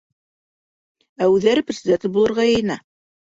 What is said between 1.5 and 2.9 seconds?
председатель булырға йыйына.